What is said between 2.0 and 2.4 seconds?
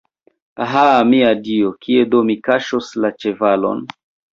do